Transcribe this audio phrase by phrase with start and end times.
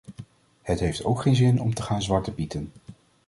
[0.61, 2.71] Het heeft ook geen zin om te gaan zwartepieten.